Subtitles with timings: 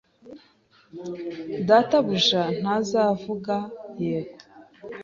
[1.67, 3.55] Databuja ntazavuga
[4.01, 4.43] 'yego'.